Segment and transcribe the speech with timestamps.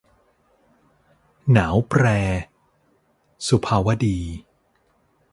[1.51, 2.03] หนาวแปร-
[3.47, 4.19] สุภาวดี